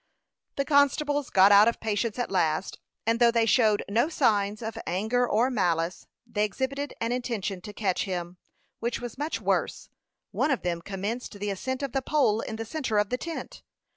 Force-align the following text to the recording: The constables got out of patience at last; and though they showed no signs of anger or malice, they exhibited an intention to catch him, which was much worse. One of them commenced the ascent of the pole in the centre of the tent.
The 0.55 0.65
constables 0.65 1.29
got 1.29 1.51
out 1.51 1.67
of 1.67 1.79
patience 1.79 2.17
at 2.17 2.31
last; 2.31 2.79
and 3.05 3.19
though 3.19 3.29
they 3.29 3.45
showed 3.45 3.85
no 3.87 4.09
signs 4.09 4.63
of 4.63 4.75
anger 4.87 5.29
or 5.29 5.51
malice, 5.51 6.07
they 6.25 6.43
exhibited 6.43 6.95
an 6.99 7.11
intention 7.11 7.61
to 7.61 7.71
catch 7.71 8.05
him, 8.05 8.37
which 8.79 8.99
was 8.99 9.19
much 9.19 9.39
worse. 9.39 9.89
One 10.31 10.49
of 10.49 10.63
them 10.63 10.81
commenced 10.81 11.37
the 11.39 11.51
ascent 11.51 11.83
of 11.83 11.91
the 11.91 12.01
pole 12.01 12.39
in 12.41 12.55
the 12.55 12.65
centre 12.65 12.97
of 12.97 13.09
the 13.09 13.17
tent. 13.19 13.61